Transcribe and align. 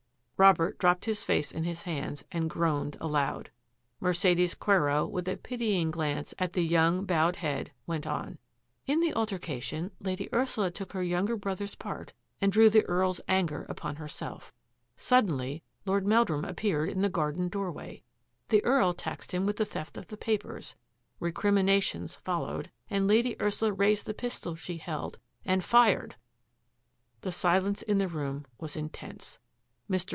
Robert 0.43 0.79
dropped 0.79 1.05
his 1.05 1.23
face 1.23 1.51
in 1.51 1.65
his 1.65 1.83
hands 1.83 2.23
and 2.31 2.49
groaned 2.49 2.97
aloud. 2.99 3.51
Mercedes 3.99 4.55
Quero, 4.55 5.05
with 5.05 5.27
a 5.27 5.37
pitying 5.37 5.91
glance 5.91 6.33
at 6.39 6.53
the 6.53 6.63
young, 6.63 7.05
bowed 7.05 7.35
head, 7.35 7.69
went 7.85 8.07
on," 8.07 8.39
In 8.87 9.01
the 9.01 9.13
altercation 9.13 9.91
Lady 9.99 10.29
Ursula 10.33 10.71
took 10.71 10.93
her 10.93 11.03
younger 11.03 11.37
brother's 11.37 11.75
part 11.75 12.13
and 12.41 12.51
drew 12.51 12.71
the 12.71 12.83
Earl's 12.87 13.21
anger 13.27 13.67
upon 13.69 13.97
herself. 13.97 14.51
Suddenly 14.97 15.61
Lord 15.85 16.07
Meldrum 16.07 16.43
appeared 16.43 16.89
in 16.89 17.03
the 17.03 17.07
garden 17.07 17.47
doorway. 17.47 18.01
The 18.49 18.65
Earl 18.65 18.93
taxed 18.93 19.33
him 19.35 19.45
with 19.45 19.57
the 19.57 19.63
theft 19.65 19.95
of 19.95 20.07
the 20.07 20.17
papers, 20.17 20.73
recriminations 21.19 22.15
followed, 22.15 22.71
and 22.89 23.05
Lady 23.05 23.39
Ursula 23.39 23.73
raised 23.73 24.07
the 24.07 24.15
pistol 24.15 24.55
she 24.55 24.77
held— 24.77 25.19
and 25.45 25.63
fired!" 25.63 26.15
The 27.21 27.31
silence 27.31 27.83
in 27.83 27.99
the 27.99 28.07
room 28.07 28.47
was 28.59 28.75
intense. 28.75 29.37
Mr. 29.37 29.41